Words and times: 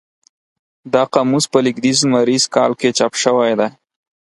دا 0.93 1.03
قاموس 1.13 1.45
په 1.53 1.59
لېږدیز 1.65 1.97
لمریز 2.05 2.43
کال 2.55 2.71
کې 2.79 2.95
چاپ 2.97 3.13
شوی 3.23 3.53
دی. 3.59 3.69